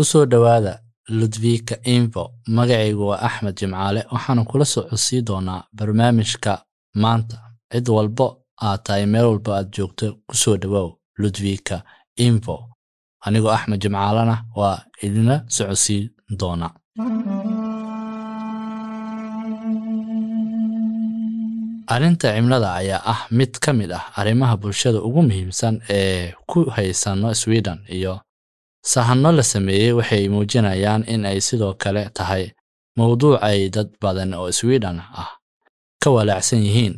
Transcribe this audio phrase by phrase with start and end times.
[0.00, 0.72] ku soo dhowaada
[1.18, 2.22] ludvika info
[2.56, 6.52] magacaygu waa axmed jimcaale waxaanu kula soo doonaa barnaamijka
[7.02, 7.36] maanta.
[7.72, 8.26] Cid walbo
[8.62, 10.88] aad tahay meel walba aad joogto ku soo dhowaaw
[11.20, 11.76] ludvika
[12.16, 12.54] info
[13.24, 16.08] anigoo axmed jimcaalena waa idinla socodsiin
[16.40, 16.72] doonaa.
[21.92, 27.34] Arrinta cimilada ayaa ah mid ka mid ah arrimaha bulshada ugu muhiimsan ee ku haysanno
[27.34, 28.14] sweden iyo
[28.82, 32.50] sahanno la sameeyey waxay muujinayaan in ay sidoo kale tahay
[32.96, 35.30] mowduuc ay dad badan oo sweden ah
[36.02, 36.94] ka walaacsan yihiin.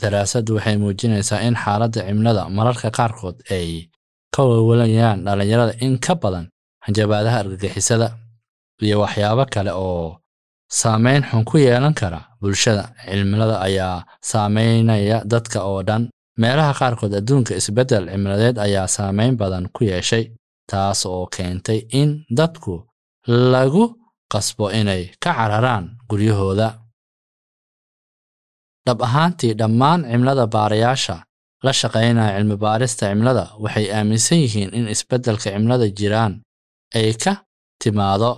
[0.00, 3.88] Daraasaddu waxay muujinaysaa in xaaladda cimilada mararka qaarkood ay
[4.34, 6.48] ka walwalayaan dhallinyarada in ka badan
[6.84, 8.16] hanjabaadaha argagixisada
[8.82, 10.18] iyo waxyaabo kale oo
[10.70, 12.94] saameyn xun ku yeelan kara bulshada.
[13.06, 16.08] Cimilada ayaa saameynaya dadka oo dhan.
[16.40, 20.32] Meelaha qaarkood adduunka isbeddel cimiladeed ayaa saameyn badan ku yeeshay
[20.70, 22.74] taas oo keentay in dadku
[23.52, 23.84] lagu
[24.32, 26.68] qasbo inay ka cararaan guryahooda.
[28.86, 31.16] Dhab ahaantii dhammaan cimilada baarayaasha
[31.64, 36.32] la shaqaynaya cilmibaarista cimilada waxay aaminsan yihiin in isbeddelka cimilada jiraan
[36.98, 37.32] ay ka
[37.82, 38.32] timaado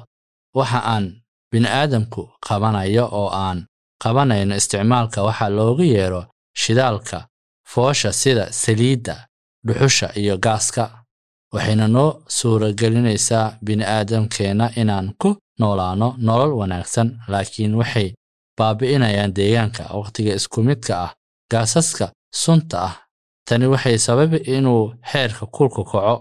[0.58, 1.04] waxa aan
[1.52, 3.58] bini'aadamku qabanayo oo aan
[4.02, 5.18] qabanayno isticmaalka.
[5.28, 6.22] Waxa loogu yeero
[6.62, 7.18] shidaalka
[7.72, 9.16] foosha sida saliidda
[9.66, 11.01] dhuxusha iyo gaaska
[11.54, 15.28] waxayna noo suuragelinaysaa bini'aadamkeenna inaan ku
[15.60, 18.08] noolaanno nolol wanaagsan laakiin waxay
[18.58, 21.12] baabi'inayaan deegaanka wakhtiga isku midka ah
[21.52, 22.06] gaasaska
[22.42, 22.94] sunta ah.
[23.48, 26.14] Tani waxay sababi inuu xeerka kulku kaco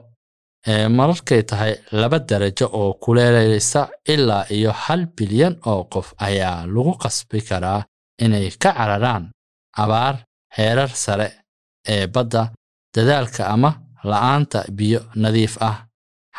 [0.72, 3.82] ee mararkay tahay laba darajo oo kuleelaysa
[4.14, 7.82] ilaa iyo hal bilyan oo qof ayaa lagu qasbi karaa
[8.24, 9.24] inay ka cararaan
[9.84, 10.16] abaar
[10.58, 11.28] heerar sare
[11.94, 12.42] ee badda
[12.96, 13.70] dadaalka ama
[14.10, 15.78] la'aanta biyo nadiif ah.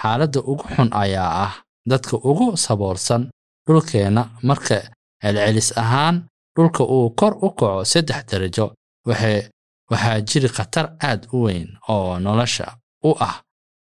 [0.00, 1.54] Xaaladda ugu xun ayaa ah
[1.91, 3.22] dadka ugu saboorsan
[3.66, 4.76] dhulkeenna marka
[5.22, 6.16] celcelis ahaan
[6.56, 8.66] dhulka uu kor u kaco saddex darajo
[9.06, 12.66] waxaa jiri khatar aad u weyn oo nolosha
[13.09, 13.34] u ah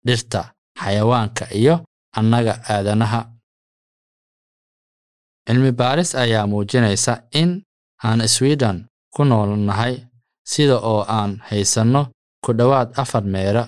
[0.05, 0.41] dhirta
[0.81, 1.75] xayawaanka iyo
[2.17, 3.21] annaga aadanaha.
[5.45, 7.49] Cilmi baaris ayaa muujinaysa in
[8.05, 8.77] aan sweden
[9.15, 9.95] ku noolnahay
[10.51, 12.01] sida oo aan haysanno
[12.43, 13.63] ku dhowaad afar meera.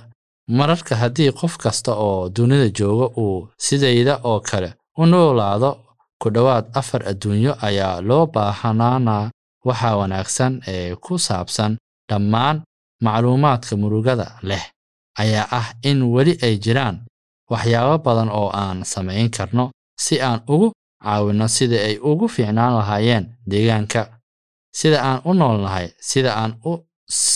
[0.58, 5.70] Mararka haddii qof kasta oo dunida jooga uu sidayda oo kale u noolaado
[6.22, 9.30] ku dhowaad afar adduunyo ayaa loo baahanaanaa
[9.68, 11.78] waxa wanaagsan ee ku saabsan
[12.10, 12.58] dhammaan
[13.04, 14.64] macluumaadka murugada leh.
[15.22, 16.98] Ayaa ah in weli ay jiraan
[17.52, 19.72] waxyaabo badan oo aan samayn karno
[20.04, 20.68] si aan ugu
[21.04, 24.02] caawinno sida ay ugu fiicnaan lahaayeen deegaanka
[24.80, 26.72] sida aan u noolnahay sida aan u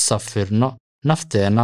[0.05, 0.69] safirno
[1.09, 1.63] nafteenna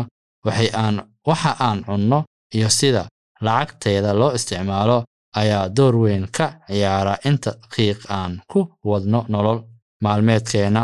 [1.29, 2.19] waxa aan cunno
[2.55, 3.03] iyo sida
[3.45, 4.97] lacagteeda loo isticmaalo
[5.39, 8.59] ayaa door weyn ka ciyaara inta qiiq aan ku
[8.89, 9.59] wadno nolol
[10.03, 10.81] maalmeedkeenna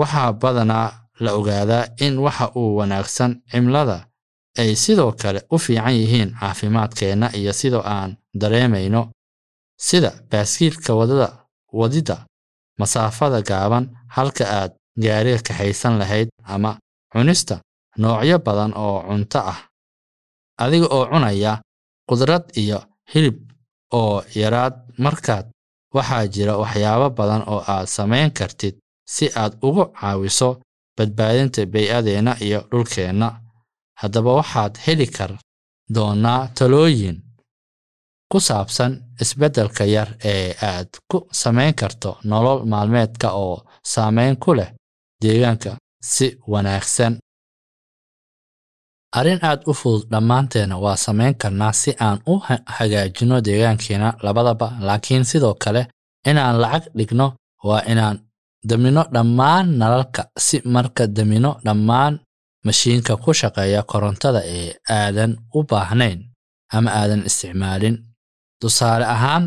[0.00, 0.88] waxaa badanaa
[1.24, 3.96] la ogaadaa in waxa uu wanaagsan cimlada
[4.60, 8.10] ay sidoo kale u fiican yihiin caafimaadkeenna iyo sidoo aan
[8.40, 9.02] dareemayno
[9.86, 11.28] sida baaskiilka waddada
[11.80, 12.16] wadidda
[12.80, 13.84] masaafada gaaban
[14.16, 14.72] halka aad
[15.02, 16.70] gaariga kaxaysan lahayd ama
[17.12, 17.56] cunista
[18.00, 19.58] noocyo badan oo cunto ah
[20.62, 21.52] adiga oo cunaya
[22.08, 22.78] qudrad iyo
[23.12, 23.36] hilib
[23.98, 24.74] oo yaraad.
[25.04, 25.46] Markaad
[25.94, 28.74] waxaa jira waxyaabo badan oo aad samayn kartid
[29.14, 30.50] si aad ugu caawiso
[30.96, 33.28] badbaadinta bay'adeenna iyo dhulkeenna.
[34.00, 35.32] Haddaba waxaad heli kar
[35.94, 37.16] doonaa talooyin
[38.30, 38.92] ku saabsan
[39.22, 43.56] isbeddelka yar ee aad ku samayn karto nolol maalmeedka oo
[43.92, 44.70] saamayn ku leh
[45.22, 45.70] deegaanka
[46.00, 47.18] si wanaagsan.
[49.18, 52.34] Arrin aad u fudud dhammaanteena waa samayn karnaa si aan u
[52.76, 55.82] hagaajino deegaankeena labadaba laakiin sidoo kale
[56.30, 57.26] inaan lacag dhigno
[57.68, 58.16] waa inaan
[58.68, 62.14] damino dhammaan nalalka si marka damino dhammaan
[62.66, 66.18] mashiinka ku shaqeeya korontada ee aadan u baahnayn
[66.76, 67.96] ama aadan isticmaalin.
[68.60, 69.44] Tusaale ahaan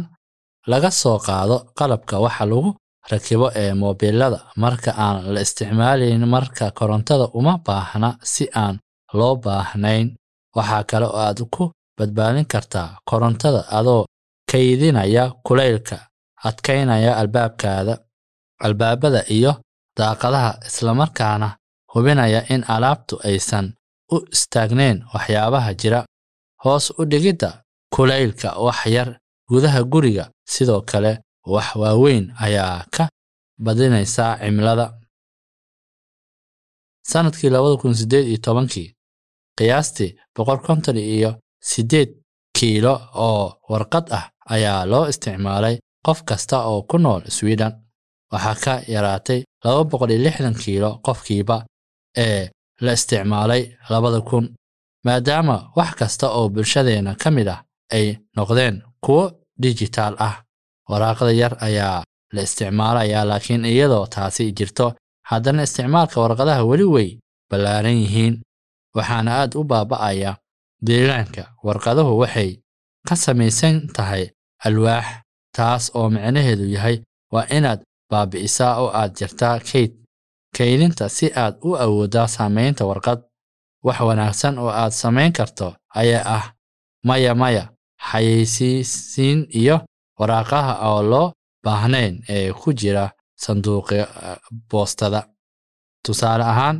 [0.72, 2.70] laga soo qaado qalabka waxa lagu
[3.12, 8.76] rakibo ee moobilada marka aan la isticmaalayn marka korontada uma baahna si aan
[9.20, 10.08] loo baahnayn
[10.56, 11.64] waxaa kale oo aad ku
[11.98, 14.04] badbaadin kartaa korontada adoo
[14.52, 15.98] kaydinaya kulaylka
[16.48, 17.94] adkaynaya albaabkaada
[18.66, 19.54] albaabada iyo
[19.98, 21.48] daaqadaha islamarkaana
[21.94, 23.66] hubinaya in alaabtu aysan
[24.14, 26.00] u istaagnayn waxyaabaha jira.
[26.64, 27.50] Hoos u dhigidda
[27.96, 29.10] kulaylka wax yar
[29.50, 31.12] gudaha guriga sidoo kale
[31.54, 33.04] wax waaweyn ayaa ka
[33.64, 34.88] badinaysaa cimilada.
[37.12, 38.94] Sannadkii labada kun siddeed iyo tobankii
[39.58, 41.32] qiyaastii boqol konton iyo
[41.72, 42.10] siddeed
[42.58, 47.74] kiilo oo warqad ah ayaa loo isticmaalay qof kasta oo ku nool sweden.
[48.32, 51.58] Waxaa ka yaraatay laba boqol iyo lixdan kiilo qofkiiba
[52.18, 52.50] ee
[52.86, 54.46] la isticmaalay labada kun
[55.06, 57.62] maadaama wax kasta oo bulshadeenna ka mid ah
[57.96, 58.06] ay
[58.36, 59.24] noqdeen kuwo
[59.62, 60.36] dijitaal ah
[60.90, 64.94] waraaqda yar ayaa la isticmaalayaa laakiin iyadoo taasi jirto
[65.30, 67.10] haddana isticmaalka warqadaha weli way
[67.50, 68.42] ballaaran yihiin.
[68.96, 70.32] Waxaana aad u baaba'aya
[70.88, 71.44] deegaanka.
[71.64, 72.60] Warqaduhu waxay
[73.08, 74.30] ka samaysan tahay
[74.66, 75.06] alwaax
[75.56, 76.98] taas oo micnaheedu yahay
[77.34, 77.80] waa inaad
[78.12, 79.92] baabi'isaa oo aad jirtaa kayd
[80.58, 83.20] kaydinta si aad u awooddaa saamaynta warqad.
[83.86, 86.46] Wax wanaagsan oo aad samayn karto ayaa ah
[87.08, 87.64] maya maya
[88.12, 89.78] xayeysiisiin iyo
[90.22, 91.28] waraaqaha oo loo
[91.66, 93.06] baahnayn ee ku jira
[93.44, 93.96] sanduuqa
[94.72, 95.22] boostada.
[96.06, 96.78] Tusaale ahaan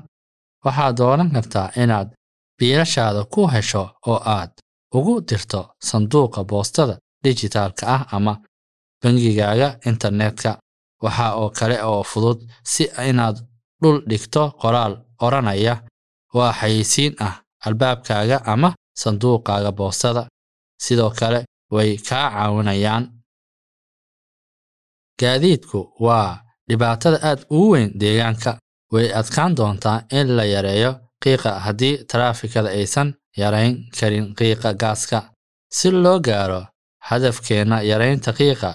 [0.66, 2.10] waxaad dooran kartaa inaad
[2.58, 4.52] biilashaada ku hesho oo aad
[4.98, 8.34] ugu dirto sanduuqa boostada dijitaalka ah ama
[9.02, 10.52] bangigaaga internetka.
[11.04, 12.40] Waxa oo kale oo fudud
[12.72, 13.38] si inaad
[13.82, 14.94] dhul dhigto qoraal
[15.26, 15.76] odhanaya
[16.38, 17.34] waa xayeysiin ah
[17.66, 18.70] albaabkaaga ama
[19.02, 20.24] sanduuqaaga boostada.
[20.84, 21.40] Sidoo kale
[21.76, 23.04] way kaa caawinayaan
[25.22, 26.30] gaadiidku waa
[26.70, 28.52] dhibaatada aad ugu weyn deegaanka.
[28.94, 30.92] Way adkaan doontaa in la yareeyo
[31.24, 33.10] qiiqa haddii taraafikada aysan
[33.42, 35.20] yarayn karin qiiqa gaaska.
[35.78, 36.62] Si loo gaaro
[37.10, 38.70] hadafkeenna yaraynta qiiqa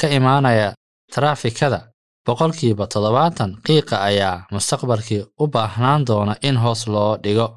[0.00, 0.68] ka imaanaya
[1.14, 1.80] taraafikada
[2.26, 7.48] boqolkiiba toddobaatan qiiqa ayaa mustaqbalkii u baahnaan doona in hoos loo dhigo.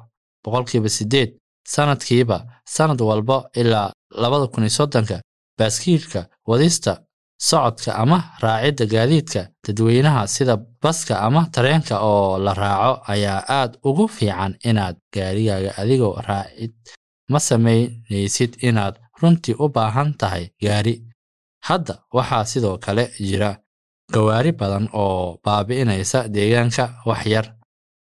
[0.44, 1.30] Boqolkiiba siddeed
[1.74, 2.36] sannadkiiba
[2.74, 3.88] sannad walba ilaa
[4.22, 5.16] labada kun iyo soddonka
[5.58, 6.92] baaskiilka wadista
[7.48, 14.04] socodka ama raacidda gaadiidka dadweynaha sida baska ama tareenka oo la raaco ayaa aad ugu
[14.16, 16.72] fiican inaad gaarigaaga adigoo raacid.
[17.32, 20.94] Ma samaynaysid inaad runtii u baahan tahay gaari.
[21.68, 23.50] Hadda waxaa sidoo kale jira
[24.12, 27.46] gawaari badan oo baabi'inaysa deegaanka wax yar.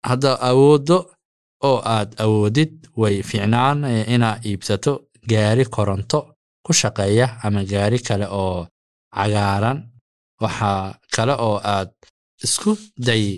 [0.09, 0.99] Hadda awooddo
[1.69, 3.85] oo aad awoodid way fiicnaan
[4.15, 4.93] inaad iibsato
[5.31, 6.19] gaari koronto
[6.65, 8.67] ku shaqeeya ama gaari kale oo
[9.17, 9.79] cagaaran.
[10.43, 11.91] Waxaa kale oo aad
[12.45, 12.71] isku
[13.07, 13.31] dayi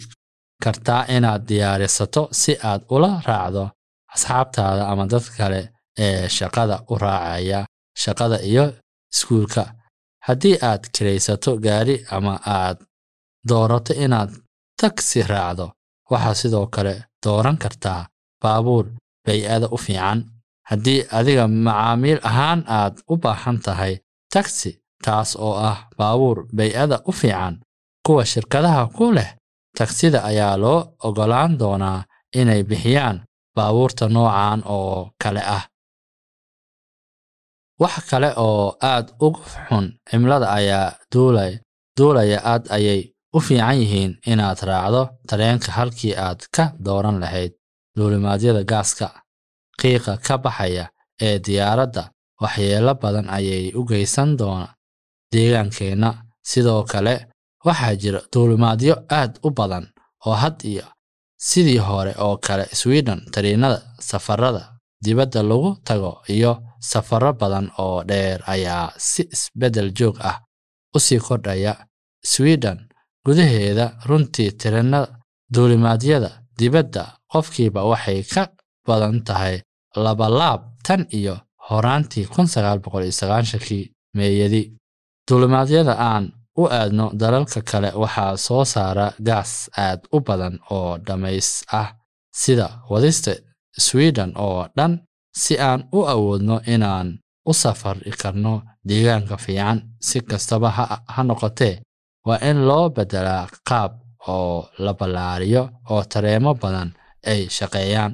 [0.64, 3.64] kartaa inaad diyaarisato si aad ula raacdo
[4.14, 5.61] asxaabtaada ama dad kale
[6.05, 7.61] ee shaqada u raacaya
[8.02, 8.64] shaqada iyo
[9.12, 9.64] iskuulka.
[10.26, 12.78] Haddii aad kiraysato gaari ama aad
[13.49, 14.31] doorato inaad
[14.81, 15.67] tagsi raacdo
[16.11, 16.94] waxaa sidoo kale
[17.25, 18.00] dooran kartaa
[18.43, 18.87] baabuur
[19.26, 20.20] bay-ada u fiican.
[20.70, 23.94] Haddii adiga macaamiil ahaan aad u baahan tahay
[24.32, 24.70] tagsi
[25.05, 27.55] taas oo ah baabuur bay-ada u fiican
[28.06, 29.31] kuwa shirkadaha ku leh
[29.79, 32.05] tagsida ayaa loo oggolaan doonaa
[32.41, 33.19] inay bixiyaan
[33.56, 35.64] baabuurta noocan oo kale ah.
[37.81, 40.87] Wax kale oo aad ugu xun cimilada ayaa
[41.99, 43.00] duulaya aad ayay
[43.37, 47.53] u fiican yihiin inaad raacdo tareenka halkii aad ka dooran lahayd
[47.96, 49.06] duulimaadyada gaaska
[49.81, 50.85] qiiqa ka baxaya
[51.26, 52.03] ee diyaaradda
[52.43, 54.69] waxyeelo badan ayay u geysan doona
[55.32, 56.11] deegaankeenna.
[56.43, 57.15] Sidoo kale
[57.67, 59.87] waxaa jira duulimaadyo aad u badan
[60.27, 60.84] oo had iyo
[61.49, 64.63] sidii hore oo kale sweden tariinada safarada
[65.05, 70.37] dibadda lagu tago iyo safarro badan oo dheer ayaa si isbeddel joog ah
[70.94, 71.87] u sii kordhaya.
[72.25, 72.79] Sweden
[73.25, 75.19] gudaheeda runtii tirinnada
[75.55, 78.43] duulimaadyada dibadda qofkiiba waxay ka
[78.87, 79.56] badan tahay
[80.05, 81.37] labalaab tan iyo
[81.69, 82.27] horaantii
[83.19, 84.72] sagaashankii meeyadii
[85.31, 86.25] duulimaadyada aan
[86.63, 89.53] u aadno dalalka kale waxaa soo saara gaas
[89.87, 91.89] aad u badan oo dhammays ah
[92.41, 93.32] sida wadista
[93.87, 94.93] sweden oo dhan
[95.43, 97.08] si aan u awoodno inaan
[97.51, 98.55] u safari karno
[98.89, 99.79] deegaanka fiican.
[100.06, 100.70] Si kastaba
[101.15, 101.75] ha noqotee
[102.27, 103.93] waa in loo beddelaa qaab
[104.34, 106.91] oo la ballaariyo oo tareemo badan
[107.31, 108.13] ay shaqeeyaan.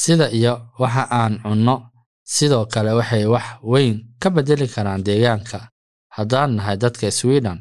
[0.00, 1.74] Sida iyo waxa aan cunno
[2.34, 5.58] sidoo kale waxay wax weyn ka beddeli karaan deegaanka.
[6.16, 7.58] Haddaan nahay dadka sweden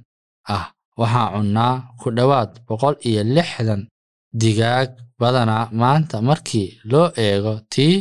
[0.56, 0.66] ah
[1.00, 3.82] waxaa cunnaa ku dhowaad boqol iyo lixdan
[4.42, 7.96] digaag badanaa maanta markii loo eego tii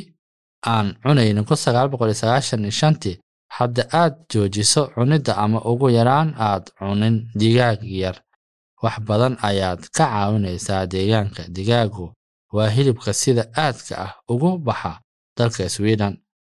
[0.72, 3.16] aan cunaynin kun sagaal boqol iyo sagaashan iyo shantii
[3.56, 8.16] hadda aad joojiso cunidda ama ugu yaraan aad cunin digaag yar.
[8.82, 11.42] Wax badan ayaad ka caawinaysaa deegaanka.
[11.56, 12.06] Digaagu
[12.54, 14.92] waa hilibka sida aadka ah ugu baxa
[15.36, 16.14] dalka sweden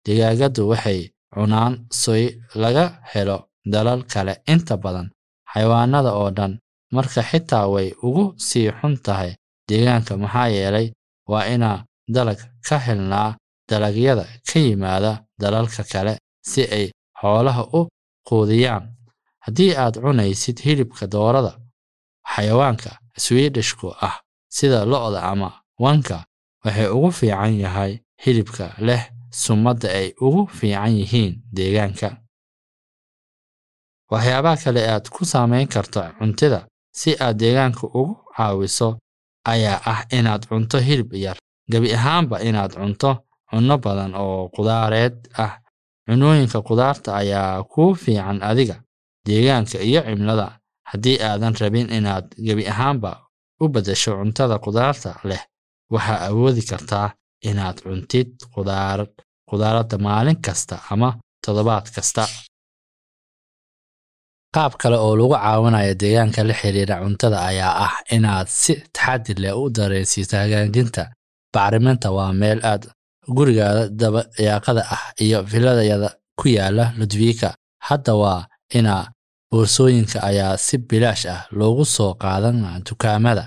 [0.09, 1.01] digaagaddu waxay
[1.35, 2.25] cunaan soy
[2.63, 3.39] laga helo
[3.73, 5.09] dalal kale inta badan
[5.53, 6.53] xayawaanada oo dhan.
[6.97, 9.31] Marka xitaa way ugu sii xun tahay
[9.69, 10.87] deegaanka maxaa yeelay
[11.31, 11.85] waa inaa
[12.15, 13.37] dalag ka helnaa
[13.71, 15.13] dalagyada ka yimaada
[15.43, 16.15] dalalka kale
[16.51, 16.87] si ay
[17.21, 17.81] xoolaha u
[18.29, 18.85] quudiyaan.
[19.45, 21.53] Haddii aad cunaysid hilibka doorada
[22.33, 22.91] xayawaanka
[23.25, 24.17] swidishku ah
[24.57, 25.51] sida lo'da ama
[25.85, 26.19] wanka
[26.65, 27.93] waxay ugu fiican yahay
[28.25, 29.03] hilibka leh
[29.45, 32.09] sumadda ay ugu fiican yihiin deegaanka.
[34.13, 36.61] Waxyaabaha kale aad ku saamayn karto cuntida
[36.99, 38.89] si aad deegaanka ugu caawiso
[39.53, 41.37] ayaa ah inaad cunto hilib yar.
[41.71, 43.11] Gebi ahaanba inaad cunto
[43.51, 45.53] cunno badan oo qudaareed ah.
[46.07, 48.77] Cunooyinka qudaarta ayaa kuu fiican adiga
[49.27, 50.49] deegaanka iyo cimilada.
[50.91, 53.11] Haddii aadan rabin inaad gebi ahaanba
[53.63, 55.43] u beddesho cuntada qudaarta leh
[55.93, 57.09] waxaa awoodi kartaa
[57.51, 59.13] inaad cuntid qudaarad
[59.51, 61.09] qudaarada maalin kasta ama
[61.45, 62.23] toddobaad kasta.
[64.55, 69.55] Qaab kale oo lagu caawinayo deegaanka la xiriira cuntada ayaa ah inaad si taxadir leh
[69.61, 71.03] u dareensiiso hagaajinta
[71.55, 72.09] bacriminta.
[72.17, 72.83] Waa meel aad
[73.37, 77.49] gurigaada dabayaaqada ah iyo filadayada ku yaalla ludwika.
[77.89, 78.41] Hadda waa
[78.79, 79.05] inaa
[79.51, 83.45] boorsooyinka ayaa si bilaash ah loogu soo qaadan dukaamada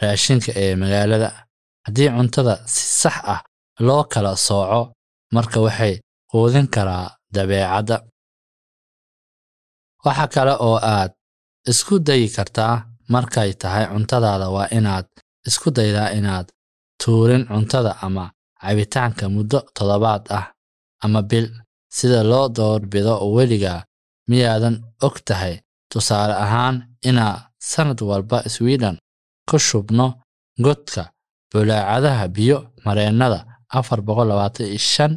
[0.00, 1.28] raashinka ee magaalada.
[1.86, 3.40] Haddii cuntada si sax ah
[3.86, 4.80] loo kala sooco
[5.34, 5.94] marka waxay
[6.30, 7.96] quudin karaa dabeecadda.
[10.04, 11.12] Waxa kale oo aad
[11.70, 12.74] isku dayi kartaa
[13.14, 15.06] markay tahay cuntadaada waa inaad
[15.48, 16.46] isku daydaa inaad
[17.00, 18.24] tuurin cuntada ama
[18.62, 20.46] cabitaanka muddo toddobaad ah
[21.04, 21.46] ama bil
[21.96, 23.80] sida loo doorbido weligaa
[24.30, 25.54] miyaadan og tahay.
[25.92, 26.76] Tusaale ahaan
[27.08, 27.34] inaa
[27.70, 28.96] sannad walba swiden
[29.48, 30.06] ku shubno
[30.64, 31.02] godka
[31.50, 33.38] bulaacadaha biyo mareennada
[33.78, 35.12] afar boqol labaatan iyo shan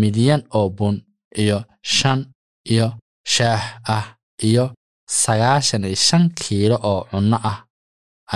[0.00, 0.96] milyan oo bun
[1.42, 2.20] iyo shan
[2.72, 2.88] iyo
[3.34, 3.62] shaah
[3.96, 4.06] ah
[4.48, 4.64] iyo
[5.22, 7.58] sagaashan iyo shan kiilo oo cunno ah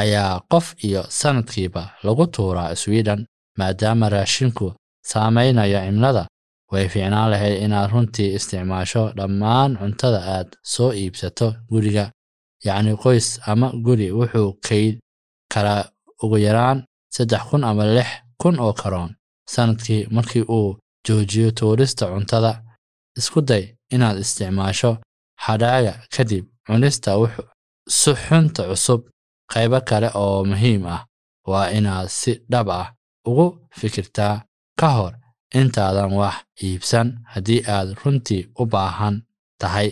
[0.00, 3.26] ayaa qof iyo sannadkiiba lagu tuuraa swiden
[3.58, 4.66] maadaama raashinku
[5.10, 6.24] saamaynayo cimilada.
[6.72, 12.04] Way fiicnaan lahayd inaad runtii isticmaasho dhammaan cuntada aad soo iibsato guriga.
[12.66, 14.94] Yacni qoys ama guri wuxuu kayd
[15.52, 15.82] karaa
[16.22, 16.78] ugu yaraan
[17.14, 18.08] saddex kun ama lix
[18.40, 19.10] kun oo karoon
[19.52, 22.52] sannadkii markii uu joojiyo tuurista cuntada.
[23.19, 23.64] Isku day
[23.95, 24.90] inaad isticmaasho
[25.45, 27.11] hadhaaga kadib cunista
[28.00, 29.00] suxunta cusub.
[29.52, 31.02] Qaybo kale oo muhiim ah
[31.50, 32.87] waa inaad si dhab ah
[33.28, 33.47] ugu
[33.78, 34.35] fikirtaa
[34.80, 35.12] ka hor
[35.59, 39.16] intaadan wax iibsan haddii aad runtii u baahan
[39.61, 39.88] tahay.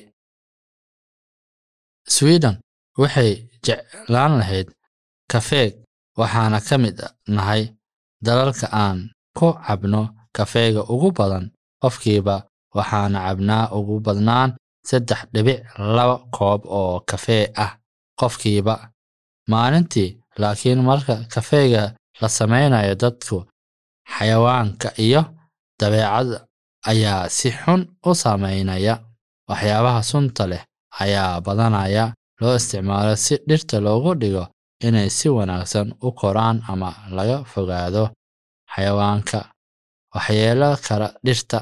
[2.15, 2.57] Swiden
[3.01, 3.33] waxay
[3.67, 4.69] jeclaan lahayd
[5.33, 5.73] kafeeg
[6.21, 6.97] waxaana ka mid
[7.37, 7.63] nahay
[8.27, 8.99] dalalka aan
[9.39, 10.03] ku cabno
[10.37, 11.45] kafeega ugu badan
[11.83, 12.37] qofkiiba
[12.77, 14.51] waxaana cabnaa ugu badnaan
[14.89, 15.61] saddex dhibic
[15.97, 17.73] laba koob oo kafee ah
[18.21, 18.75] qofkiiba.
[19.51, 21.83] Maalintii laakiin marka kafeega
[22.21, 23.37] la samaynayo dadku
[24.15, 25.23] xayawaanka iyo
[25.81, 26.39] dabeecadda
[26.91, 28.95] ayaa si xun u saameynaya.
[29.49, 30.63] Waxyaabaha sunta leh
[31.03, 32.05] ayaa badanaya
[32.41, 34.45] loo isticmaalo si dhirta loogu dhigo
[34.87, 38.05] inay si wanaagsan u koraan ama laga fogaado
[38.73, 39.41] xayawaanka
[40.15, 41.59] waxyeelo kara dhirta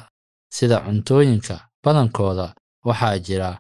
[0.57, 2.47] sida cuntooyinka badankooda
[2.89, 3.51] waxaa jira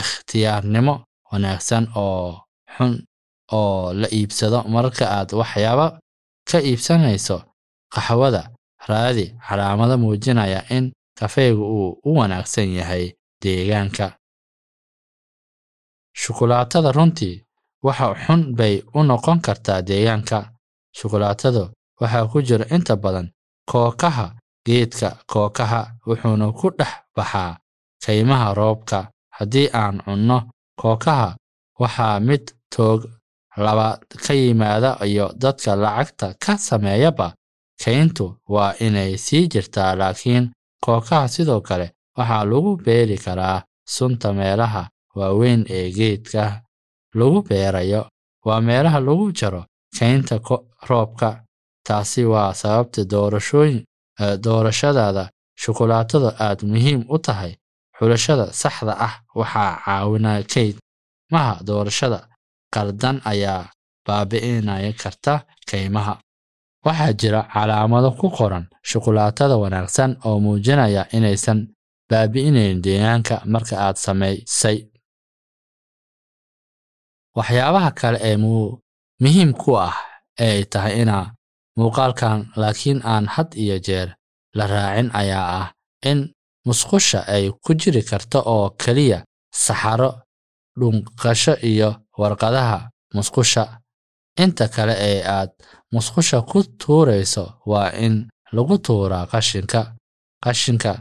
[0.00, 0.94] ikhtiyaarnimo
[1.30, 2.40] wanaagsan oo
[2.74, 2.92] xun
[3.58, 5.86] oo la iibsado marka aad waxyaaba
[6.50, 7.36] ka iibsanayso
[7.94, 8.42] qaxwada
[8.88, 10.84] raadi calaamado muujinaya in
[11.18, 13.04] kafeegu uu u wanaagsan yahay
[13.42, 14.06] deegaanka.
[16.20, 17.36] Shukulaatada runtii
[17.86, 20.38] waxa xun bay u noqon kartaa deegaanka.
[20.98, 21.64] Shukulaatadu
[22.00, 23.28] waxaa ku jira inta badan
[23.70, 24.26] kookaha
[24.66, 27.58] geedka kookaha wuxuuna ku dhex baxaa
[28.04, 28.98] kaymaha roobka.
[29.36, 30.38] Haddii aan cunno
[30.80, 31.28] kookaha
[31.80, 32.44] waxaa mid
[32.74, 33.00] toog
[33.64, 37.26] labaad ka yimaada iyo dadka lacagta ka sameeyaba.
[37.84, 40.44] Kayntu waa inay sii jirtaa laakiin
[40.84, 41.86] kookaha sidoo kale
[42.18, 43.62] waxaa lagu beeri karaa
[43.94, 44.82] sunta meelaha
[45.16, 46.62] waaweyn ee geedka
[47.18, 48.02] lagu beerayo.
[48.46, 49.62] Waa meelaha lagu jaro
[49.98, 50.36] kaynta
[50.88, 51.28] roobka
[51.86, 53.84] taasi waa sababta doorashooyin
[54.44, 55.24] doorashadaada
[55.62, 57.52] shukulaatada aad muhiim u tahay
[57.98, 60.76] xulashada saxda ah waxaa caawinaya kayd.
[61.32, 62.18] Maha doorashada
[62.74, 63.70] qaldan ayaa
[64.06, 65.34] baabi'inaya karta
[65.70, 66.14] kaymaha.
[66.86, 71.58] Waxaa jira calaamado ku qoran shukulaatada wanaagsan oo muujinaya inaysan
[72.10, 74.78] baabi'inayn deegaanka marka aad samaysay.
[77.36, 78.36] Waxyaabaha kale ee
[79.22, 79.94] muhiim ku ah
[80.40, 81.26] ee ay tahay inaa
[81.78, 84.08] muuqaalkan laakiin aan had iyo jeer
[84.54, 85.68] la raacin ayaa ah
[86.10, 86.18] in
[86.66, 89.24] musqusha ay ku jiri karto oo keliya
[89.64, 90.10] saxaro
[90.78, 92.78] dhunqasho iyo warqadaha
[93.14, 93.64] musqusha.
[94.42, 95.50] Inta kale ee aad
[95.92, 98.14] musqusha ku tuurayso waa in
[98.52, 99.80] lagu tuuraa qashinka
[100.44, 100.92] qashinka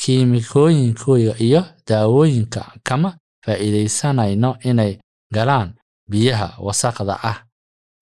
[0.00, 3.10] kiimikooyinkooda iyo daawooyinka kama
[3.44, 4.92] faa'iidaysanayno inay
[5.34, 5.74] galaan
[6.10, 7.38] biyaha wasakhda ah.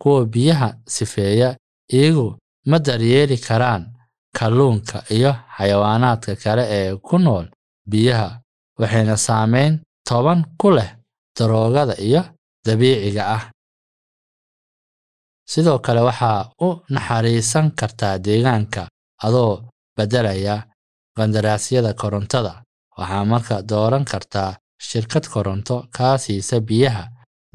[0.03, 1.57] Kuwa biyaha sifeeya
[1.97, 2.29] iyagu
[2.71, 3.83] ma daryeeli karaan
[4.39, 7.47] kalluunka iyo xayawaanaadka kale ee ku nool
[7.91, 8.29] biyaha
[8.81, 9.73] waxayna saameyn
[10.09, 10.91] toban ku leh
[11.37, 12.23] daroogada iyo
[12.67, 13.43] dabiiciga ah.
[15.51, 18.83] Sidoo kale waxaa u naxariisan kartaa deegaanka
[19.27, 19.55] adoo
[19.97, 20.57] beddelaya
[21.17, 22.53] qandaraasyada korontada.
[22.99, 24.51] Waxaa marka dooran kartaa
[24.89, 27.05] shirkad koronto kaa siisa biyaha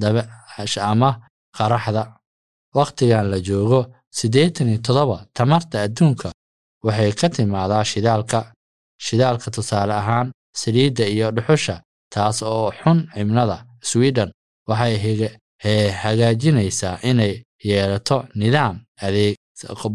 [0.02, 1.10] dabash ama
[1.58, 2.04] qaraxda.
[2.76, 3.80] Wakhtigan la joogo
[4.18, 6.28] siddeetan iyo toddoba tamarta adduunka
[6.86, 8.40] waxay ka timaadaa shidaalka.
[9.06, 10.28] Shidaalka tusaale ahaan
[10.62, 11.76] saliidda iyo dhuxusha
[12.14, 13.58] taas oo xun cimlada
[13.90, 14.30] sweden
[14.70, 14.96] waxay
[16.04, 17.34] hagaajinaysaa inay
[17.68, 19.36] yeelato nidaam adeeg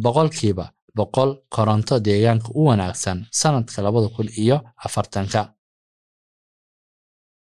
[0.05, 0.65] boqolkiiba
[0.97, 5.43] boqol koronto deegaanka u wanaagsan sannadka labada kun iyo afartanka.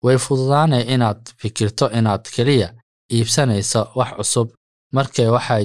[0.04, 2.68] Way fududaanay inaad fikirto inaad keliya
[3.16, 4.48] iibsanayso wax cusub
[4.96, 5.64] markay waxay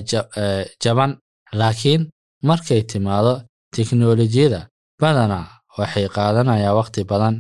[0.83, 1.13] jaban
[1.61, 2.03] laakiin
[2.49, 3.35] markay timaado
[3.75, 4.61] teknolojiyada
[5.01, 5.47] badanaa
[5.79, 7.37] waxay qaadanayaa wakhti badan.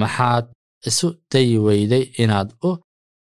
[0.00, 0.44] Maxaad
[0.88, 2.70] isu dayi weyday inaad u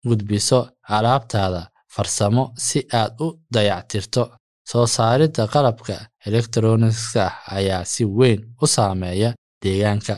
[0.08, 0.60] gudbiso
[0.96, 1.62] alaabtaada
[1.94, 4.24] farsamo si aad u dayactirto.
[4.70, 5.96] Soo saaridda qalabka
[6.28, 9.30] elektroniska ah ayaa si weyn u saameeya
[9.64, 10.16] deegaanka.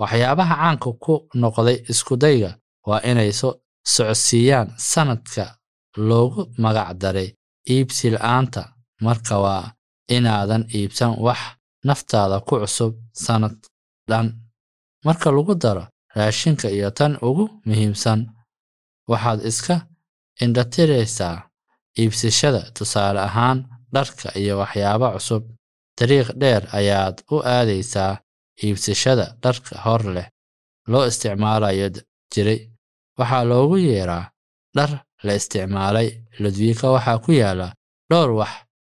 [0.00, 2.50] Waxyaabaha caanka ku noqday iskudayga
[2.88, 3.30] waa inay
[3.94, 5.44] socodsiiyaan sannadka
[5.96, 7.28] loogu magac daray
[7.72, 8.62] iibsi la'aanta
[9.06, 9.64] marka waa
[10.16, 11.40] inaadan iibsan wax
[11.86, 12.92] naftaada ku cusub
[13.24, 13.56] sannad
[14.10, 14.26] dhan
[15.06, 15.84] marka lagu daro
[16.16, 18.20] raashinka iyo tan ugu muhiimsan
[19.10, 19.76] waxaad iska
[20.44, 21.36] indhatiraysaa
[22.00, 22.60] iibsashada.
[22.76, 23.58] Tusaale ahaan
[23.94, 25.42] dharka iyo waxyaaba cusub
[25.98, 28.12] dariiq dheer ayaad u aadaysaa
[28.64, 30.28] iibsashada dharka hor leh.
[30.90, 31.88] Loo isticmaalayo
[32.32, 32.60] jiray.
[33.18, 34.24] Waxaa loogu yeeraa
[34.76, 34.90] dhar
[35.26, 36.08] la isticmaalay
[36.42, 37.68] ludwika waxaa ku yaalla
[38.10, 38.52] dhowr wax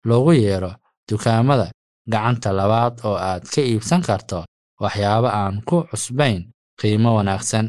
[0.07, 0.71] loogu yeero
[1.09, 1.67] dukaamada
[2.11, 4.39] gacanta labaad oo aad ka iibsan karto
[4.83, 6.39] waxyaabo aan ku cusbayn
[6.79, 7.65] qiimo wanaagsan.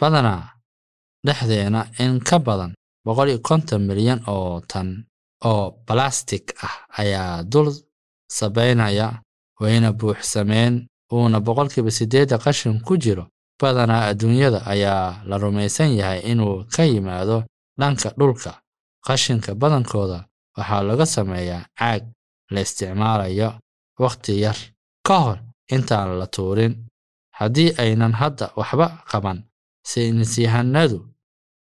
[0.00, 0.42] Badanaa
[1.26, 2.72] dhexdeena in ka badan
[3.04, 4.88] boqol iyo konton milyan oo tan
[5.50, 7.68] oo balastik ah ayaa dul
[8.38, 9.08] sabaynaya
[9.60, 10.74] wayna buuxsameen
[11.14, 13.24] uuna boqolkiiba siddeedda qashin ku jiro
[13.62, 17.44] badanaa adduunyada ayaa la rumaysan yahay inuu ka yimaado
[17.80, 18.52] dhanka dhulka.
[19.06, 20.18] Qashinka badankooda
[20.56, 22.02] waxaa laga sameeyaa caag
[22.54, 23.50] la isticmaalayo
[24.02, 24.58] wakhti yar
[25.06, 25.38] ka hor
[25.74, 26.74] intaan la tuurin.
[27.38, 29.38] Haddii aynan hadda waxba qaban
[29.90, 30.98] saynisyahanadu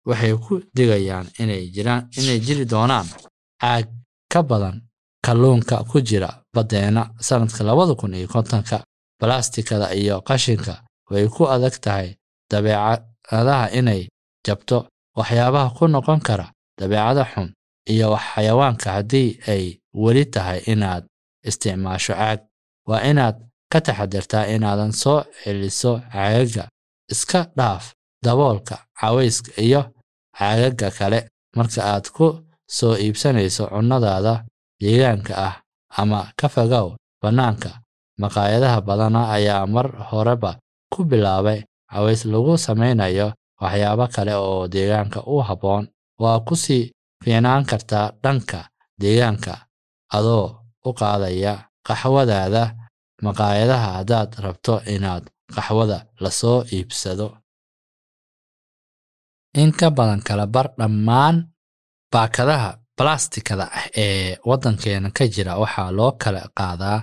[0.08, 1.64] waxay ku digayaan inay
[2.46, 3.06] jiri doonaan
[3.60, 3.86] caag
[4.32, 4.76] ka badan
[5.24, 8.78] kalluunka ku jira baddeena sannadka labada kun iyo kontonka
[9.20, 10.74] balastikada iyo qashinka
[11.10, 12.08] way ku adag tahay
[12.50, 14.08] dabeecadaha inay
[14.46, 14.78] jabto
[15.18, 16.46] waxyaabaha ku noqon kara
[16.78, 17.48] dabeecada xun
[17.92, 19.64] iyo xayawaanka haddii ay
[20.02, 21.04] weli tahay inaad
[21.48, 22.40] isticmaasho caag.
[22.88, 23.36] Waa inaad
[23.72, 26.64] ka taxadirtaa inaadan soo celiso caagaga
[27.12, 27.84] iska dhaaf
[28.24, 29.82] daboolka cawayska iyo
[30.38, 31.20] caagaga kale.
[31.56, 32.26] Marka aad ku
[32.76, 34.34] soo iibsanayso cunnadaada
[34.80, 35.54] deegaanka ah
[36.00, 37.70] ama ka fogow bannaanka
[38.22, 40.52] maqaayadaha badana ayaa mar horeba
[40.92, 43.28] ku bilaabay caways lagu samaynayo
[43.62, 45.84] waxyaabo kale oo deegaanka u habboon.
[46.22, 46.90] Waa ku sii
[47.22, 48.60] fiicnaan kartaa dhanka
[49.00, 49.54] deegaanka
[50.16, 50.46] adoo
[50.88, 51.54] u qaadaya
[51.86, 52.62] qaxwadaada
[53.24, 55.24] maqaayadaha haddaad rabto inaad
[55.54, 57.28] qaxwada la soo iibsado.
[59.60, 61.36] In ka badan kala bar dhammaan
[62.12, 66.98] baakadaha balastikada ah ee waddankeena ka jira waxaa loo kala qaadaa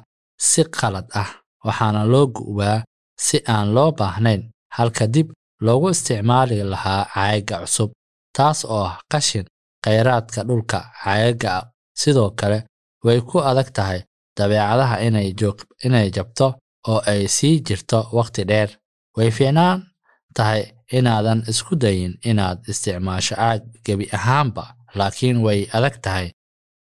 [0.49, 1.29] si qalad ah
[1.65, 2.77] waxaana loo gu'baa
[3.25, 4.41] si aan loo baahnayn
[4.77, 5.27] halka dib
[5.65, 7.89] loogu isticmaali lahaa caaga cusub
[8.37, 9.45] taas oo ah qashin
[9.83, 11.53] khayraadka dhulka caaga
[12.01, 12.59] sidoo kale
[13.05, 13.99] way ku adag tahay
[14.37, 14.95] dabeecadaha
[15.87, 16.47] inay jabto
[16.91, 18.69] oo ay sii jirto wakhti dheer.
[19.17, 19.79] Way fiicnaan
[20.37, 20.61] tahay
[20.97, 24.63] inaadan isku dayin inaad isticmaasho caag gebi ahaanba
[24.97, 26.27] laakiin way adag tahay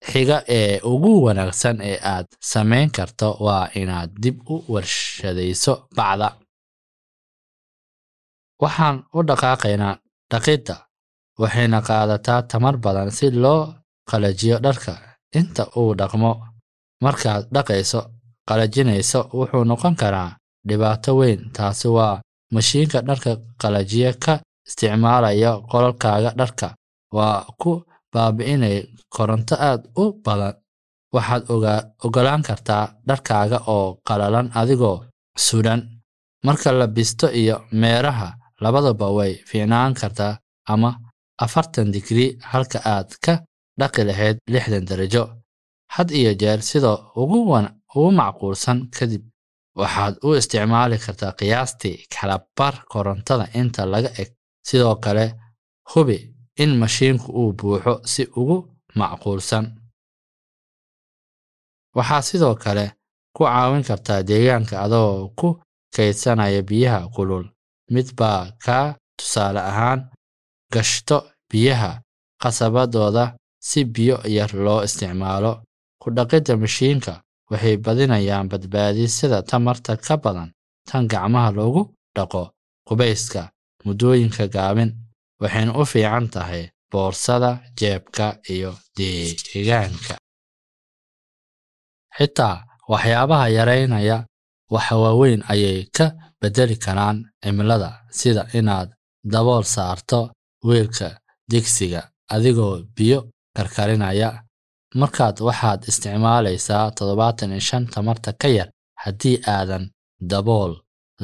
[0.09, 6.29] xiga ee ugu wanaagsan ee aad samayn karto waa inaad dib u warshadayso bacda.
[8.61, 9.95] Waxaan u dhaqaaqaynaa
[10.31, 10.75] dhaqidda
[11.41, 13.61] waxayna qaadataa tamar badan si loo
[14.09, 14.93] qalajiyo dharka.
[15.39, 16.31] Inta uu dhaqmo
[17.03, 17.99] markaad dhaqayso
[18.47, 20.29] qalajinayso wuxuu noqon karaa
[20.67, 21.39] dhibaato weyn.
[21.55, 22.21] Taasi waa
[22.53, 23.31] mashiinka dharka
[23.61, 24.33] qalajiya ka
[24.67, 26.67] isticmaalaya qolalkaaga dharka.
[27.15, 27.71] Waa ku
[28.13, 28.77] baabi'inay
[29.15, 30.55] koronto aad u badan.
[31.15, 31.43] Waxaad
[32.05, 34.97] ogolaan kartaa dharkaaga oo qalalan adigoo
[35.45, 35.81] sudan
[36.45, 38.29] marka la bisto iyo meeraha
[38.63, 40.33] labaduba way fiicnaan kartaa
[40.73, 40.89] ama
[41.43, 43.33] afartan digrii halka aad ka
[43.79, 45.23] dhaqi lahayd lixdan darajo.
[45.93, 46.91] Had iyo jeer sida
[47.21, 49.23] ugu macquulsan kadib
[49.79, 54.29] waxaad u isticmaali kartaa qiyaastii kalabar korontada inta laga eg.
[54.67, 55.25] Sidoo kale
[55.91, 56.17] hubi
[56.63, 58.57] in mashiinku uu buuxo si ugu
[58.99, 59.65] macquulsan.
[61.97, 62.85] Waxaad sidoo kale
[63.35, 65.47] ku caawin kartaa deegaanka adoo ku
[65.95, 67.45] kaydsanaya biyaha kulul.
[67.93, 68.85] Mid baa kaa
[69.17, 69.99] tusaale ahaan
[70.73, 71.17] gashto
[71.51, 71.91] biyaha
[72.41, 73.23] qasabadooda
[73.67, 75.51] si biyo yar loo isticmaalo.
[76.01, 77.13] Ku dhaqidda mashiinka
[77.51, 80.49] waxay badinayaan badbaadisada tamarta ka badan
[80.87, 81.81] tan gacmaha loogu
[82.15, 82.41] dhaqo
[82.87, 83.41] qubayska
[83.85, 84.89] muddooyinka gaabin
[85.41, 90.13] waxayna u fiican tahay boorsada jeebka iyo deegaanka.
[92.17, 92.55] Xitaa
[92.91, 94.17] waxyaabaha yaraynaya
[94.73, 96.05] waxa waaweyn ayay ka
[96.41, 98.89] beddeli karaan cimilada sida inaad
[99.33, 100.19] dabool saarto
[100.67, 101.07] weelka
[101.51, 102.01] digsiga
[102.33, 103.19] adigoo biyo
[103.55, 104.29] karkarinaya.
[105.01, 108.69] Markaad waxaad isticmaalaysaa toddobaatan iyo shan tamarta ka yar
[109.03, 109.83] haddii aadan
[110.31, 110.73] dabool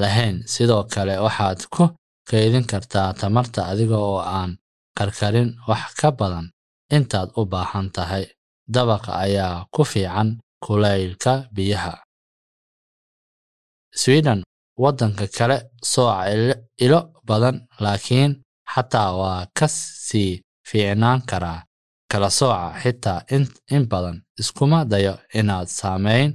[0.01, 1.83] lahayn sidoo kale waxaad ku
[2.29, 4.51] kaydin kartaa tamarta adiga oo aan
[4.97, 6.47] karkarin wax ka badan
[6.95, 8.25] intaad u baahan tahay.
[8.73, 10.29] Dabaqa ayaa ku fiican
[10.65, 11.93] kulaylka biyaha.
[14.01, 14.39] Sweden
[14.83, 15.57] waddanka kale
[15.91, 16.25] sooca
[16.85, 18.31] ilo badan laakiin
[18.73, 19.67] xataa waa ka
[20.07, 21.59] sii fiicnaan karaa
[22.11, 23.19] kala sooca xitaa
[23.75, 26.31] in badan iskuma dayo inaad saameyn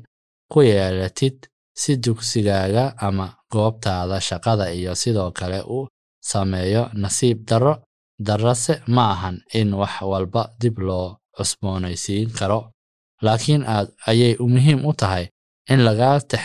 [0.53, 1.37] ku yeelatid
[1.81, 5.79] si dugsigaaga ama goobtaada shaqada iyo sidoo kale u
[6.31, 7.75] sameeyo nasiib darro
[8.27, 12.61] darrase ma ahan in wax walba dib loo cusboonaysiin karo.
[13.25, 15.25] Laakiin aad ayay muhiim u tahay
[15.73, 16.45] in laga tex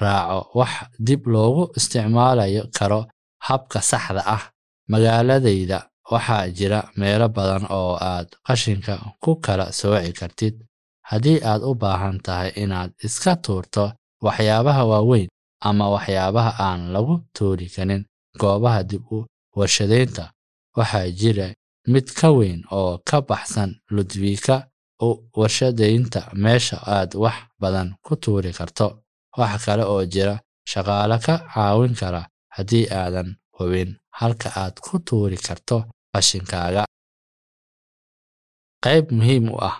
[0.00, 0.72] raaco wax
[1.06, 3.00] dib loogu isticmaalayo karo
[3.46, 4.42] habka saxda ah.
[4.90, 5.78] Magaaladayda
[6.12, 10.54] waxaa jira meelo badan oo aad qashinka ku kala sooci kartid.
[11.10, 13.84] Haddii aad u baahan tahay inaad iska tuurto
[14.24, 15.28] waxyaabaha waaweyn
[15.68, 18.02] ama waxyaabaha aan lagu tuuri karin
[18.40, 19.26] goobaha dib u
[19.58, 20.24] warshadaynta.
[20.76, 21.46] Waxaa jira
[21.92, 24.56] mid ka weyn oo ka baxsan ludwika
[25.06, 25.08] u
[25.40, 28.86] warshadaynta meesha aad wax badan ku tuuri karto.
[29.38, 30.34] Waxa kale oo jira
[30.70, 32.22] shaqaale ka caawin kara
[32.56, 35.76] haddii aadan hubin halka aad ku tuuri karto
[36.12, 36.84] qashinkaaga.
[38.84, 39.76] Qayb muhiim u ah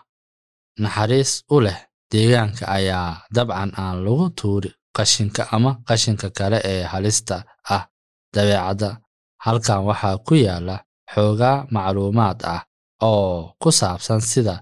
[0.83, 1.79] naxariis u leh
[2.13, 7.37] deegaanka ayaa dabcan aan lagu tuuri qashinka ama qashinka kale ee halista
[7.77, 7.83] ah.
[8.35, 8.89] Dabeecadda
[9.45, 10.77] halkan waxaa ku yaalla
[11.13, 12.63] xoogaa macluumaad ah
[13.09, 14.55] oo ku saabsan sida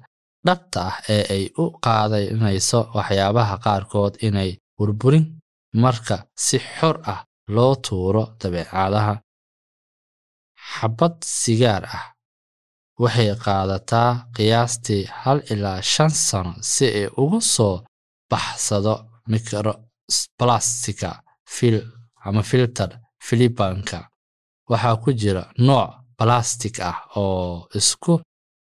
[0.47, 5.27] dhabta ah ee ay u qaadanayso waxyaabaha qaarkood inay burburin
[5.83, 7.21] marka si xor ah
[7.55, 9.15] loo tuuro dabeecadaha.
[10.73, 12.05] Xabad sigaar ah
[13.03, 17.77] waxay qaadataa qiyaastii hal ilaa shan sano si ay ugu soo
[18.31, 18.95] baxsado
[19.31, 19.88] mikrobalastika
[21.55, 21.77] fil
[22.27, 22.91] ama filter
[23.27, 23.99] filibanka
[24.71, 28.13] waxaa ku jira nooc balastik ah oo isku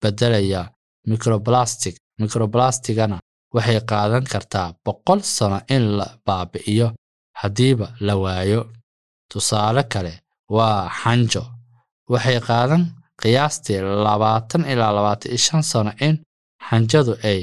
[0.01, 0.61] beddelaya
[1.09, 3.17] microbalastic microbalastigana
[3.55, 6.87] waxay qaadan kartaa boqol sano in la baabi'iyo
[7.39, 8.61] haddiiba la waayo.
[9.31, 10.13] Tusaale kale
[10.55, 11.43] waa xanjo.
[12.11, 12.83] Waxay qaadan
[13.21, 16.15] qiyaastii labaatan ilaa labaatan iyo shan sano in
[16.67, 17.39] xanjadu ay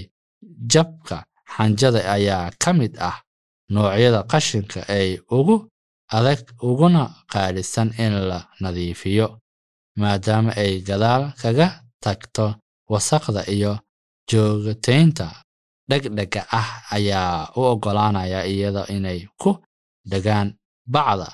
[0.73, 1.17] jabka
[1.55, 3.17] xanjada ayaa ka mid ah
[3.73, 5.57] noocyada qashinka ay ugu
[6.17, 7.03] adag uguna
[7.33, 9.27] qaalisan in la nadiifiyo
[10.01, 11.67] maadaama ay gadaal kaga
[12.05, 12.47] tagto
[12.93, 13.73] wasaqda iyo
[14.31, 15.27] joogtaynta
[15.91, 19.51] dhegdhega ah ayaa u oggolaanaya iyada inay ku
[20.11, 20.49] dhegaan
[20.95, 21.29] bacda.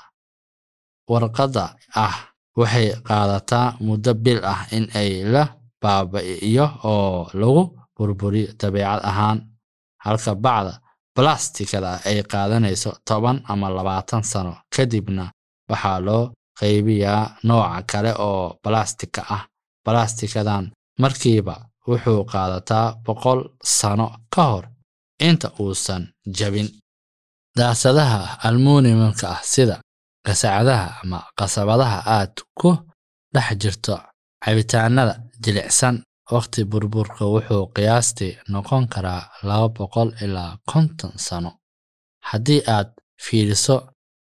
[1.10, 1.64] Warqadda
[2.04, 2.16] ah
[2.58, 5.42] waxay qaadataa muddo bil ah in ay la
[5.82, 7.62] baaba'iyo oo lagu
[7.96, 9.38] burburiyo dabeecad ahaan
[10.04, 10.72] halka bacda
[11.16, 15.24] balastikada ay qaadanayso toban ama labaatan sano kadibna
[15.70, 16.24] waxaa loo
[16.60, 19.42] qaybiyaa nooca kale oo balastika ah.
[19.86, 20.64] Balastikadan
[21.02, 21.54] markiiba
[21.88, 23.40] wuxuu qaadataa boqol
[23.78, 24.64] sano ka hor
[25.28, 26.02] inta uusan
[26.38, 26.68] jabin.
[27.56, 29.76] Daasadaha almuuniyamka ah sida
[30.26, 32.70] gasacadaha ama qasabadaha aad ku
[33.34, 33.94] dhex jirto
[34.44, 35.96] cabitaanada jilicsan
[36.34, 41.50] wakhti burburka wuxuu qiyaastii noqon karaa laba boqol ilaa konton sano.
[42.28, 42.88] Haddii aad
[43.24, 43.76] fiiriso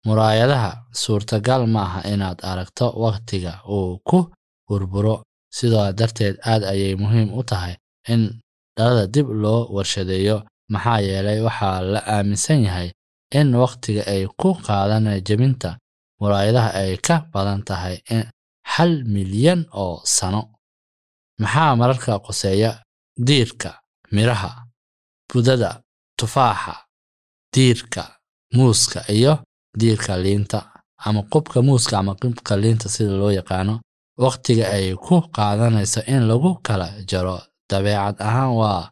[0.06, 0.70] muraayadaha
[1.02, 4.18] suurtagal maaha inaad aragto wakhtiga uu ku
[4.68, 5.16] burburo.
[5.56, 7.74] Sidaa darteed aad ayay muhiim u tahay
[8.12, 8.22] in
[8.76, 10.38] dhalada dib loo warshadeeyo.
[10.72, 12.88] Maxaa yeelay waxaa la aaminsan yahay
[13.38, 15.70] in wakhtiga ay ku qaadan jebinta
[16.20, 17.96] muraayadaha ay ka badan tahay
[18.72, 20.40] hal milyan oo sano
[21.42, 22.70] maxaa mararka qoseeya
[23.26, 23.70] diirka
[24.14, 24.50] miraha
[25.28, 25.70] budada
[26.18, 26.74] tufaaxa
[27.54, 28.02] diirka
[28.56, 29.34] muuska iyo
[29.80, 30.60] diirka liinta?
[31.06, 33.74] Ama qubka muuska ama qubka liinta sida loo yaqaano
[34.22, 37.38] wakhtiga ay ku qaadanayso in lagu kala jaro?
[37.70, 38.82] Dabeecad ahaan waa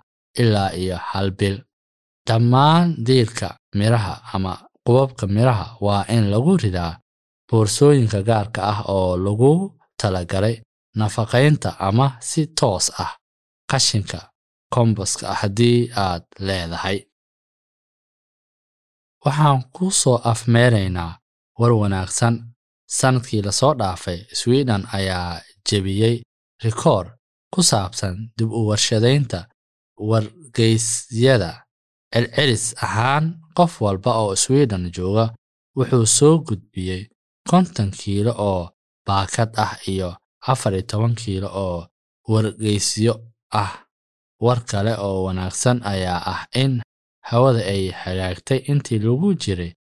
[0.41, 1.57] ilaa iyo hal bil.
[2.27, 4.53] Dhammaan diirka miraha ama
[4.87, 6.99] qubabka miraha waa in lagu ridaa
[7.49, 9.51] boorsooyinka gaarka ah oo lagu
[10.01, 10.57] talagalay
[10.99, 13.13] nafaqaynta ama si toos ah
[13.71, 14.21] qashinka
[14.75, 16.99] komboska haddii aad leedahay.
[19.25, 21.13] Waxaan ku soo afmeeraynaa
[21.61, 22.35] war wanaagsan.
[22.99, 26.17] Sannadkii la soo dhaafay sweden ayaa jebiyey
[26.65, 27.07] rikoor
[27.53, 29.39] ku saabsan dib u warshadaynta
[30.09, 31.53] wargeysyada.
[32.13, 33.25] Celcelis ahaan
[33.57, 35.27] qof walba oo sweden jooga
[35.77, 37.03] wuxuu soo gudbiyey
[37.51, 38.63] konton kiilo oo
[39.07, 40.11] baakad ah iyo
[40.53, 41.79] afar iyo toban kiilo oo
[42.33, 43.15] wargeysyo
[43.53, 43.73] ah.
[44.45, 46.83] War kale oo wanaagsan ayaa ah in
[47.31, 49.73] hawada ay hagaagtay intii lagu jiray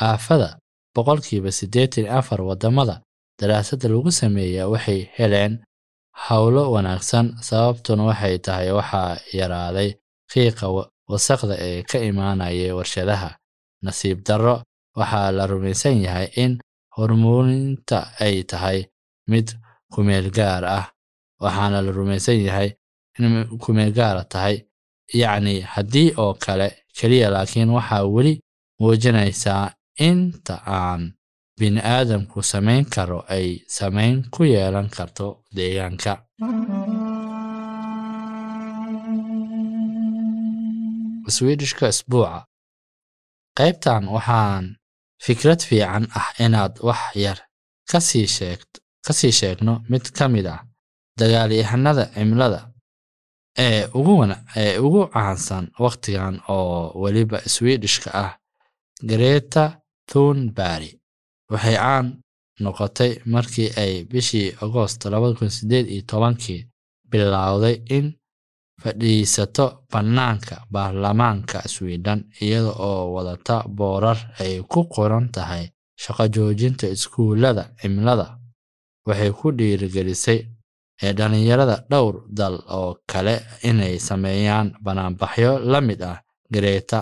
[0.00, 0.58] aafada
[0.94, 2.94] boqolkiiba siddeetan afar waddamada
[3.38, 5.52] daraasadda lagu sameeya waxay heleen
[6.26, 9.90] howlo wanaagsan sababtuna waxay tahay waxaa yaraaday
[10.32, 10.66] qiiqa
[11.10, 13.30] wasaqda ee ka imaanaya warshadaha.
[13.84, 14.56] Nasiib darro
[14.98, 16.52] waxaa la rumaysan yahay in
[16.96, 18.78] hormooninta ay tahay
[19.30, 19.46] mid
[19.92, 20.86] kumeel gaar ah.
[21.42, 22.70] Waxaana la rumaysan yahay
[23.18, 23.24] in
[23.62, 24.56] kumeel gaara tahay.
[25.20, 28.34] Yacni haddii oo kale keliya laakiin waxaa weli
[28.80, 29.64] muujinaysaa
[30.08, 31.02] inta aan
[31.58, 33.46] bini'aadamku samayn karo ay
[33.76, 36.12] samayn ku yeelan karto deegaanka.
[41.36, 42.38] Swedishka isbuuca
[43.58, 44.64] qaybtan waxaan
[45.24, 47.38] fikrad fiican ah inaad wax yar
[47.90, 48.70] ka sii sheegt
[49.08, 50.60] ka sii sheegno mid ka mid ah
[51.18, 52.60] dagaalyahanada cimilada
[53.64, 54.12] ee ugu
[54.62, 58.30] ee ugu caansan wakhtigan oo weliba swedishka ah
[59.10, 59.64] greta
[60.10, 60.90] thunberry
[61.50, 62.06] waxay caan
[62.62, 65.00] noqotay markii ay bishii agoost
[66.10, 66.60] tobankii
[67.10, 68.06] bilowday in
[68.82, 75.64] fadhiisato bannaanka baarlamaanka sweden iyada oo wadata boorar ay ku qoran tahay
[76.02, 78.26] shaqo joojinta iskuullada cimilada
[79.08, 80.38] waxay ku dhiirigelisay
[81.18, 83.34] dhallinyarada dhowr dal oo kale
[83.68, 86.18] inay sameeyaan banaanbaxyo la mid ah
[86.54, 86.98] greta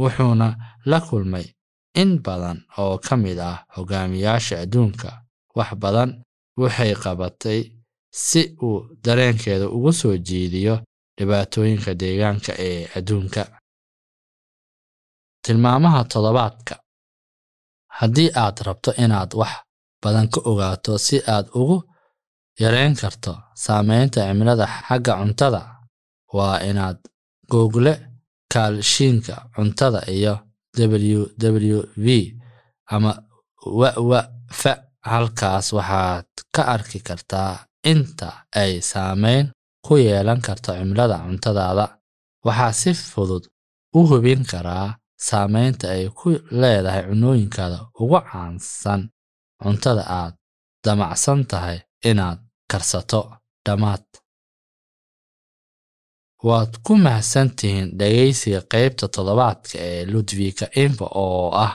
[0.00, 0.48] wuxuuna
[0.90, 1.46] la kulmay
[2.00, 5.10] in badan oo ka mid ah hogaamiyaasha adduunka.
[5.56, 6.10] Wax badan
[6.60, 7.60] waxay qabatay
[8.26, 10.74] si uu dareenkeeda ugu soo jiidiyo
[11.18, 13.42] dhibaatooyinka deegaanka ee adduunka.
[15.44, 16.74] Tilmaamaha toddobaadka.
[17.98, 19.54] Haddii aad rabto inaad wax
[20.06, 21.76] badan ka ogaato si aad ugu
[22.62, 23.32] yareyn karto
[23.64, 24.66] saameynta cimilada.
[24.88, 25.62] Xagga cuntada
[26.36, 26.98] waa inaad
[27.52, 27.92] google
[28.52, 30.34] kaalshiinka cuntada iyo
[30.78, 31.20] w
[31.74, 32.06] w v
[32.94, 33.10] ama
[33.80, 34.20] wawa
[34.60, 34.72] fa
[35.10, 37.52] halkaas waxaad ka arki kartaa
[37.92, 38.28] inta
[38.60, 39.46] ay saameyn
[39.86, 41.86] ku yeelan karto cimilada cuntadaada.
[42.46, 43.44] Waxaa si fudud
[43.98, 44.88] u hubin karaa
[45.28, 46.28] saameynta ay ku
[46.60, 49.02] leedahay cunooyinkaada ugu caansan
[49.62, 50.34] cuntada aad
[50.84, 51.78] damacsan tahay
[52.10, 52.38] inaad
[52.70, 53.20] karsato
[53.66, 54.04] dhammaad.
[56.46, 61.72] Waad ku mahadsantihiin dhegaysiga qaybta toddobaadka ee ludwika imba oo ah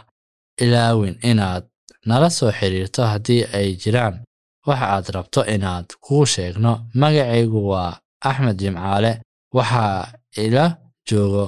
[0.64, 1.64] ilaawin inaad
[2.06, 4.16] nala soo xiriirto haddii ay jiraan.
[4.68, 9.12] Waxa aad rabto inaad kuu sheegno magacaygu waa axmed jimcaale.
[9.58, 10.14] Waxaa
[10.44, 10.66] ila
[11.10, 11.46] joogo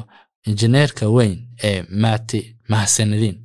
[0.48, 3.38] injineerka weyn ee maati mahadsanidin